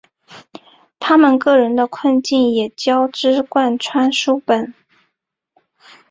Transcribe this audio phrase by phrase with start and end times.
[0.99, 4.09] 他们个人的困境也交织贯穿
[4.43, 4.75] 本书。